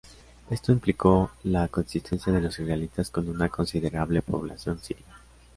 [0.49, 5.15] Esto implicó la coexistencia de los israelitas con una considerable población siria.